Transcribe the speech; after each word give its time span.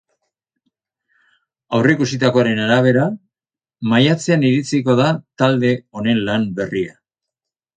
Aurreikusitakoaren 1.79 2.61
arabera, 2.63 3.03
maiatzean 3.93 4.47
iritsiko 4.53 4.97
da 5.01 5.13
talde 5.43 5.75
honen 6.01 6.27
lan 6.31 6.49
berria. 6.63 6.99